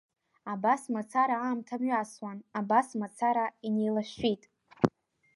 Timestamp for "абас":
0.51-0.81, 2.59-2.87